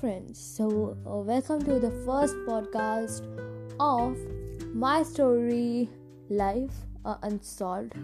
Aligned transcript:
friends. 0.00 0.38
So, 0.38 0.96
uh, 1.06 1.16
welcome 1.18 1.62
to 1.64 1.78
the 1.78 1.90
first 2.06 2.34
podcast 2.48 3.20
of 3.78 4.16
my 4.74 5.02
story, 5.02 5.90
Life 6.30 6.72
uh, 7.04 7.16
Unsolved 7.22 7.94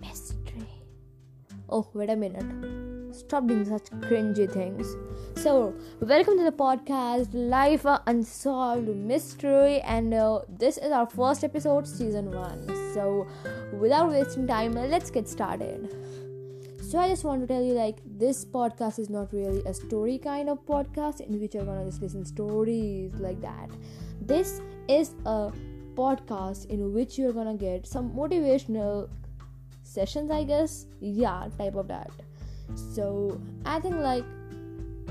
Mystery. 0.00 0.70
Oh, 1.68 1.86
wait 1.92 2.08
a 2.08 2.16
minute. 2.16 3.14
Stop 3.14 3.48
doing 3.48 3.66
such 3.66 3.90
cringy 4.08 4.50
things. 4.50 4.96
So, 5.36 5.74
welcome 6.00 6.38
to 6.38 6.44
the 6.44 6.52
podcast, 6.52 7.28
Life 7.34 7.84
uh, 7.84 7.98
Unsolved 8.06 8.88
Mystery, 8.88 9.80
and 9.80 10.14
uh, 10.14 10.40
this 10.48 10.78
is 10.78 10.90
our 10.90 11.06
first 11.06 11.44
episode, 11.44 11.86
season 11.86 12.30
one. 12.30 12.66
So, 12.94 13.26
without 13.78 14.08
wasting 14.08 14.46
time, 14.46 14.72
let's 14.72 15.10
get 15.10 15.28
started 15.28 15.94
so 16.90 16.98
i 16.98 17.08
just 17.08 17.22
want 17.22 17.40
to 17.40 17.46
tell 17.46 17.62
you 17.62 17.72
like 17.72 17.98
this 18.04 18.44
podcast 18.44 18.98
is 18.98 19.08
not 19.08 19.32
really 19.32 19.62
a 19.64 19.72
story 19.72 20.18
kind 20.18 20.48
of 20.48 20.58
podcast 20.66 21.20
in 21.20 21.38
which 21.40 21.54
you're 21.54 21.64
gonna 21.64 21.84
just 21.84 22.02
listen 22.02 22.24
stories 22.24 23.12
like 23.14 23.40
that. 23.40 23.70
This 24.20 24.60
is 24.88 25.14
a 25.24 25.52
podcast 25.94 26.66
in 26.66 26.92
which 26.92 27.16
you're 27.16 27.32
gonna 27.32 27.54
get 27.54 27.86
some 27.86 28.10
motivational 28.10 29.08
sessions 29.84 30.32
i 30.32 30.42
guess. 30.42 30.86
Yeah 31.00 31.46
type 31.58 31.76
of 31.76 31.86
that. 31.86 32.10
So 32.74 33.40
i 33.64 33.78
think 33.78 33.94
like 33.94 34.24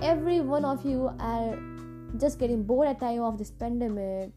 every 0.02 0.42
one 0.42 0.66
of 0.66 0.86
you 0.86 1.10
are 1.18 1.58
just 2.18 2.40
getting 2.40 2.64
bored 2.64 2.90
at 2.90 3.00
time 3.00 3.22
of 3.22 3.38
this 3.38 3.52
pandemic 3.52 4.32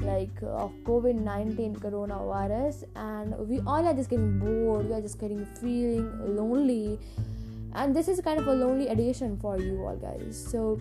like 0.00 0.42
of 0.42 0.72
covid-19 0.84 1.78
coronavirus 1.78 2.84
and 2.96 3.34
we 3.48 3.60
all 3.66 3.86
are 3.86 3.94
just 3.94 4.10
getting 4.10 4.38
bored 4.38 4.88
we 4.88 4.94
are 4.94 5.00
just 5.00 5.18
getting 5.18 5.44
feeling 5.60 6.36
lonely 6.36 6.98
and 7.76 7.94
this 7.94 8.08
is 8.08 8.20
kind 8.20 8.38
of 8.38 8.46
a 8.48 8.54
lonely 8.54 8.88
edition 8.88 9.36
for 9.38 9.58
you 9.58 9.84
all 9.84 9.96
guys. 9.96 10.44
So 10.50 10.78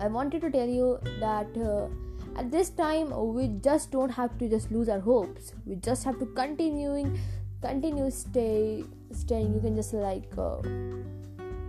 i 0.00 0.08
wanted 0.08 0.40
to 0.44 0.50
tell 0.50 0.70
you 0.76 0.98
that 1.20 1.58
uh, 1.64 2.40
at 2.40 2.50
this 2.50 2.70
time 2.70 3.12
we 3.34 3.46
just 3.66 3.92
don't 3.92 4.10
have 4.10 4.36
to 4.38 4.48
just 4.48 4.72
lose 4.72 4.88
our 4.88 4.98
hopes. 5.00 5.52
We 5.64 5.76
just 5.76 6.04
have 6.04 6.18
to 6.18 6.26
continuing 6.26 7.18
continue 7.60 8.10
stay 8.10 8.84
staying 9.12 9.54
you 9.54 9.60
can 9.60 9.76
just 9.76 9.94
like 9.94 10.24
uh, 10.36 10.56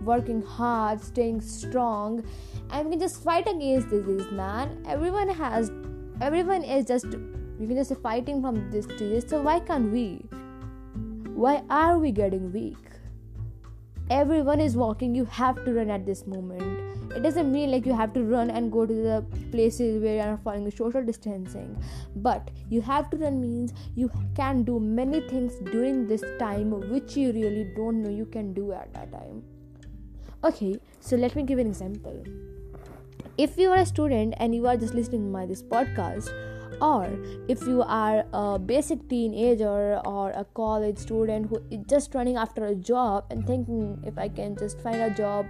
working 0.02 0.42
hard 0.42 1.00
staying 1.00 1.40
strong 1.40 2.24
and 2.70 2.86
we 2.86 2.92
can 2.92 3.00
just 3.00 3.22
fight 3.22 3.46
against 3.46 3.90
disease 3.90 4.26
man. 4.32 4.84
Everyone 4.88 5.28
has 5.28 5.70
everyone 6.24 6.62
is 6.64 6.86
just 6.86 7.04
you 7.60 7.66
can 7.68 7.76
just 7.76 7.94
fighting 8.02 8.40
from 8.40 8.70
this 8.70 8.86
to 8.86 9.08
this. 9.08 9.24
So 9.28 9.42
why 9.42 9.60
can't 9.60 9.92
we? 9.92 10.06
Why 11.44 11.62
are 11.68 11.98
we 11.98 12.12
getting 12.12 12.50
weak? 12.52 12.78
Everyone 14.10 14.60
is 14.60 14.76
walking. 14.76 15.14
You 15.14 15.26
have 15.26 15.62
to 15.66 15.74
run 15.74 15.90
at 15.90 16.06
this 16.06 16.26
moment. 16.26 17.12
It 17.14 17.22
doesn't 17.22 17.52
mean 17.52 17.70
like 17.70 17.86
you 17.86 17.94
have 17.94 18.14
to 18.14 18.22
run 18.24 18.50
and 18.50 18.72
go 18.72 18.86
to 18.86 18.94
the 18.94 19.24
places 19.50 20.02
where 20.02 20.14
you 20.14 20.22
are 20.22 20.38
following 20.42 20.70
social 20.70 21.04
distancing. 21.04 21.76
But 22.16 22.50
you 22.70 22.80
have 22.80 23.10
to 23.10 23.18
run 23.18 23.40
means 23.40 23.74
you 23.94 24.10
can 24.34 24.64
do 24.64 24.80
many 24.80 25.20
things 25.28 25.60
during 25.70 26.06
this 26.06 26.24
time 26.38 26.70
which 26.90 27.16
you 27.16 27.32
really 27.32 27.70
don't 27.76 28.02
know 28.02 28.10
you 28.10 28.26
can 28.26 28.54
do 28.54 28.72
at 28.72 28.92
that 28.94 29.12
time. 29.12 29.44
Okay 30.42 30.80
so 31.00 31.16
let 31.16 31.36
me 31.36 31.42
give 31.42 31.58
an 31.58 31.66
example 31.66 32.24
if 33.38 33.56
you 33.58 33.70
are 33.70 33.78
a 33.78 33.86
student 33.86 34.34
and 34.38 34.54
you 34.54 34.66
are 34.66 34.76
just 34.76 34.94
listening 34.94 35.22
to 35.22 35.30
my 35.30 35.46
this 35.46 35.62
podcast 35.62 36.30
or 36.80 37.08
if 37.48 37.62
you 37.66 37.82
are 37.82 38.24
a 38.32 38.58
basic 38.58 39.08
teenager 39.08 40.00
or 40.04 40.30
a 40.30 40.44
college 40.54 40.98
student 40.98 41.48
who 41.48 41.62
is 41.70 41.84
just 41.88 42.14
running 42.14 42.36
after 42.36 42.66
a 42.66 42.74
job 42.74 43.24
and 43.30 43.46
thinking 43.46 44.02
if 44.04 44.18
i 44.18 44.28
can 44.28 44.56
just 44.56 44.80
find 44.80 45.00
a 45.00 45.10
job 45.10 45.46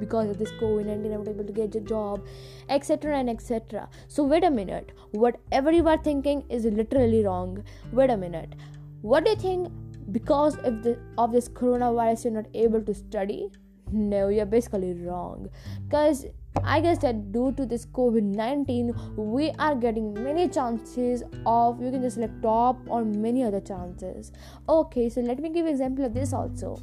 because 0.00 0.28
of 0.28 0.38
this 0.38 0.50
covid-19 0.52 1.14
i'm 1.14 1.24
not 1.24 1.28
able 1.28 1.44
to 1.44 1.52
get 1.52 1.74
a 1.74 1.80
job 1.80 2.20
etc 2.68 3.16
and 3.16 3.30
etc 3.30 3.88
so 4.08 4.24
wait 4.24 4.44
a 4.44 4.50
minute. 4.50 4.92
Whatever 5.12 5.72
you 5.72 5.88
are 5.88 5.98
thinking 5.98 6.44
is 6.48 6.64
literally 6.64 7.24
wrong. 7.24 7.64
Wait 7.92 8.10
a 8.10 8.16
minute. 8.16 8.54
What 9.02 9.24
do 9.24 9.30
you 9.30 9.36
think 9.36 9.72
because 10.12 10.56
of 10.58 10.82
the 10.82 10.98
of 11.18 11.32
this 11.32 11.48
coronavirus 11.48 12.24
you're 12.24 12.32
not 12.34 12.46
able 12.54 12.82
to 12.82 12.94
study? 12.94 13.50
No 13.90 14.28
you're 14.28 14.46
basically 14.46 14.94
wrong. 14.94 15.48
Because 15.88 16.26
I 16.62 16.80
guess 16.80 16.98
that 16.98 17.32
due 17.32 17.52
to 17.52 17.66
this 17.66 17.84
COVID 17.86 18.22
19, 18.22 18.94
we 19.16 19.50
are 19.58 19.74
getting 19.74 20.14
many 20.14 20.48
chances 20.48 21.22
of 21.44 21.82
you 21.82 21.90
can 21.90 22.02
just 22.02 22.14
select 22.14 22.40
top 22.42 22.78
or 22.86 23.04
many 23.04 23.42
other 23.42 23.60
chances. 23.60 24.30
Okay, 24.68 25.08
so 25.08 25.20
let 25.20 25.40
me 25.40 25.50
give 25.50 25.66
example 25.66 26.04
of 26.04 26.14
this 26.14 26.32
also. 26.32 26.80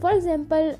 For 0.00 0.12
example, 0.12 0.78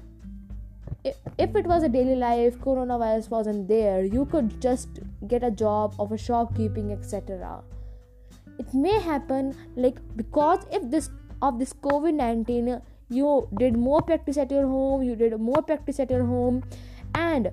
if 1.04 1.54
it 1.54 1.66
was 1.66 1.82
a 1.82 1.88
daily 1.88 2.16
life, 2.16 2.58
coronavirus 2.58 3.30
wasn't 3.30 3.68
there, 3.68 4.04
you 4.04 4.26
could 4.26 4.60
just 4.60 5.00
get 5.26 5.44
a 5.44 5.50
job 5.50 5.94
of 5.98 6.12
a 6.12 6.18
shopkeeping, 6.18 6.92
etc. 6.92 7.62
It 8.58 8.74
may 8.74 9.00
happen 9.00 9.56
like 9.76 9.98
because 10.16 10.66
if 10.70 10.90
this 10.90 11.10
of 11.40 11.58
this 11.58 11.72
COVID 11.72 12.14
19, 12.14 12.82
you 13.08 13.48
did 13.56 13.76
more 13.76 14.02
practice 14.02 14.36
at 14.36 14.50
your 14.50 14.66
home, 14.66 15.02
you 15.02 15.16
did 15.16 15.40
more 15.40 15.62
practice 15.62 16.00
at 16.00 16.10
your 16.10 16.24
home 16.24 16.62
and 17.20 17.50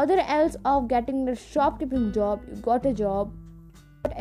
other 0.00 0.18
else 0.36 0.56
of 0.72 0.88
getting 0.88 1.24
the 1.24 1.34
shopkeeping 1.34 2.12
job 2.18 2.44
you 2.50 2.60
got 2.68 2.86
a 2.92 2.94
job 3.00 3.32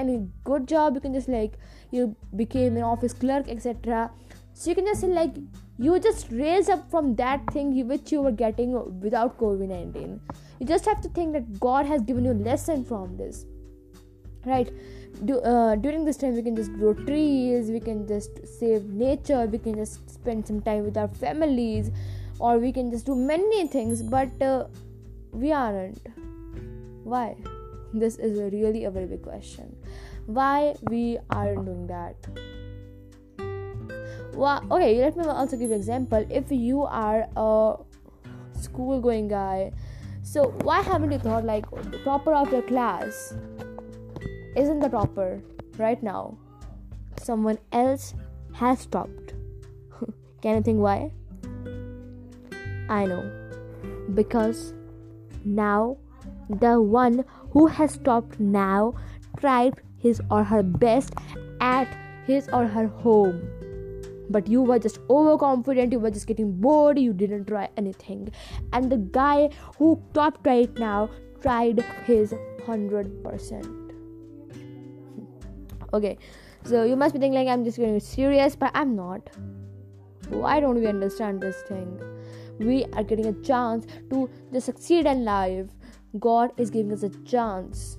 any 0.04 0.16
good 0.44 0.68
job 0.68 0.96
you 0.96 1.02
can 1.06 1.14
just 1.14 1.30
like 1.30 1.58
you 1.92 2.16
became 2.42 2.78
an 2.78 2.84
office 2.84 3.14
clerk 3.14 3.50
etc 3.56 4.10
so 4.54 4.70
you 4.70 4.76
can 4.76 4.86
just 4.86 5.04
like 5.04 5.36
you 5.78 6.00
just 6.00 6.28
raise 6.32 6.70
up 6.70 6.90
from 6.90 7.16
that 7.16 7.46
thing 7.54 7.72
which 7.88 8.12
you 8.12 8.22
were 8.22 8.36
getting 8.44 8.74
without 9.08 9.38
covid-19 9.38 10.20
you 10.60 10.66
just 10.66 10.86
have 10.86 11.02
to 11.02 11.10
think 11.10 11.34
that 11.34 11.60
god 11.60 11.86
has 11.86 12.02
given 12.02 12.26
you 12.26 12.32
a 12.32 12.42
lesson 12.50 12.86
from 12.92 13.18
this 13.18 13.46
right? 14.46 14.72
Do, 15.26 15.40
uh, 15.40 15.76
during 15.76 16.06
this 16.06 16.18
time 16.18 16.34
we 16.34 16.42
can 16.42 16.56
just 16.56 16.74
grow 16.74 16.94
trees 16.94 17.70
we 17.70 17.80
can 17.80 18.08
just 18.08 18.46
save 18.60 18.86
nature 18.86 19.46
we 19.46 19.60
can 19.60 19.76
just 19.76 20.10
spend 20.10 20.48
some 20.48 20.60
time 20.60 20.84
with 20.84 20.98
our 20.98 21.08
families 21.08 21.92
or 22.40 22.58
we 22.58 22.72
can 22.72 22.92
just 22.92 23.06
do 23.06 23.16
many 23.16 23.68
things 23.68 24.02
but 24.02 24.30
uh, 24.42 24.66
we 25.32 25.52
aren't. 25.52 26.02
Why? 27.04 27.36
This 27.94 28.16
is 28.18 28.40
a 28.40 28.50
really 28.50 28.86
a 28.86 28.92
very 28.92 29.06
big 29.06 29.22
question. 29.22 29.76
Why 30.26 30.74
we 30.90 31.20
aren't 31.30 31.66
doing 31.66 31.86
that? 31.88 32.16
Well 34.34 34.66
okay 34.72 35.00
let 35.00 35.16
me 35.16 35.26
also 35.26 35.58
give 35.58 35.70
you 35.70 35.76
an 35.76 35.80
example. 35.80 36.26
If 36.30 36.52
you 36.52 36.82
are 36.84 37.28
a 37.38 37.76
school 38.60 39.00
going 39.00 39.28
guy 39.28 39.72
so 40.24 40.56
why 40.64 40.82
haven't 40.82 41.12
you 41.12 41.20
thought 41.20 41.44
like 41.46 41.70
the 41.92 42.00
topper 42.00 42.34
of 42.34 42.52
your 42.52 42.62
class 42.62 43.36
isn't 44.56 44.80
the 44.80 44.90
proper 44.90 45.42
right 45.78 46.02
now? 46.02 46.38
Someone 47.22 47.60
else 47.72 48.16
has 48.54 48.80
stopped. 48.80 49.34
Can 50.42 50.58
you 50.58 50.64
think 50.64 50.80
why 50.80 51.12
I 52.90 53.06
know. 53.06 53.32
Because 54.14 54.74
now 55.46 55.98
the 56.50 56.82
one 56.82 57.26
who 57.52 57.68
has 57.68 57.94
stopped 57.94 58.40
now 58.40 58.94
tried 59.40 59.82
his 59.98 60.22
or 60.30 60.44
her 60.44 60.64
best 60.64 61.14
at 61.60 61.88
his 62.26 62.50
or 62.50 62.68
her 62.68 62.88
home. 62.88 63.42
But 64.30 64.48
you 64.48 64.62
were 64.62 64.80
just 64.80 65.00
overconfident, 65.10 65.92
you 65.92 66.00
were 66.00 66.12
just 66.12 66.28
getting 66.28 66.60
bored, 66.60 66.98
you 66.98 67.14
didn't 67.14 67.46
try 67.46 67.70
anything. 67.78 68.32
And 68.72 68.92
the 68.92 68.98
guy 68.98 69.50
who 69.78 70.02
topped 70.14 70.46
right 70.48 70.74
now 70.78 71.10
tried 71.42 71.84
his 72.06 72.34
100%. 72.66 73.92
okay, 75.94 76.18
so 76.64 76.84
you 76.84 76.96
must 76.96 77.14
be 77.14 77.20
thinking 77.20 77.40
like 77.40 77.48
I'm 77.52 77.64
just 77.64 77.78
getting 77.78 78.00
serious, 78.00 78.56
but 78.56 78.72
I'm 78.74 78.96
not. 78.96 79.30
Why 80.30 80.60
don't 80.60 80.80
we 80.80 80.88
understand 80.88 81.42
this 81.42 81.62
thing? 81.64 82.00
We 82.60 82.86
are 82.94 83.04
getting 83.04 83.28
a 83.28 83.34
chance 83.42 83.86
to 84.10 84.30
just 84.52 84.66
succeed 84.66 85.06
in 85.06 85.26
life. 85.26 85.68
God 86.20 86.52
is 86.58 86.70
giving 86.70 86.92
us 86.92 87.04
a 87.04 87.10
chance. 87.26 87.98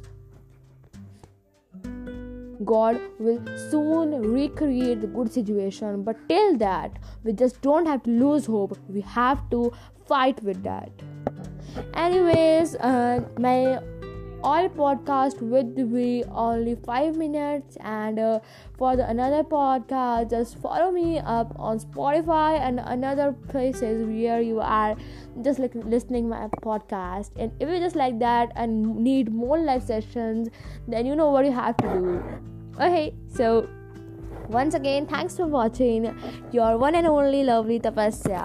God 2.64 3.00
will 3.18 3.40
soon 3.70 4.12
recreate 4.32 5.00
the 5.00 5.08
good 5.08 5.32
situation 5.32 6.02
but 6.02 6.16
till 6.28 6.56
that 6.58 6.98
we 7.24 7.32
just 7.32 7.60
don't 7.62 7.86
have 7.86 8.02
to 8.04 8.10
lose 8.10 8.46
hope. 8.46 8.78
We 8.88 9.00
have 9.00 9.50
to 9.50 9.72
fight 10.06 10.42
with 10.42 10.62
that. 10.62 10.90
Anyways 11.94 12.76
uh, 12.76 13.24
my 13.38 13.80
all 14.44 14.69
podcast 14.69 15.41
would 15.41 15.75
be 15.93 16.23
only 16.31 16.75
five 16.87 17.17
minutes. 17.17 17.79
And 17.81 18.19
uh, 18.19 18.41
for 18.79 18.96
the 18.96 19.08
another 19.08 19.43
podcast 19.43 20.31
just 20.31 20.58
follow 20.58 20.91
me 20.91 21.19
up 21.19 21.55
on 21.58 21.79
spotify 21.79 22.61
and 22.61 22.81
another 22.81 23.32
places 23.49 24.05
where 24.06 24.41
you 24.41 24.61
are 24.61 24.96
just 25.43 25.58
like 25.58 25.75
listening 25.75 26.29
my 26.29 26.49
podcast. 26.62 27.31
And 27.37 27.52
if 27.58 27.69
you 27.69 27.79
just 27.79 27.96
like 27.96 28.19
that 28.19 28.52
and 28.55 28.96
need 28.96 29.32
more 29.32 29.58
live 29.58 29.82
sessions 29.82 30.49
then 30.87 31.06
you 31.06 31.17
know 31.17 31.31
what 31.31 31.44
you 31.47 31.52
have 31.52 31.76
to 31.79 31.88
do. 31.88 32.23
Okay 32.81 33.14
so 33.29 33.67
once 34.49 34.75
again 34.75 35.06
thanks 35.06 35.37
for 35.37 35.47
watching 35.47 36.14
your 36.52 36.76
one 36.76 36.94
and 36.94 37.06
only 37.06 37.43
lovely 37.43 37.81
tapasya 37.81 38.43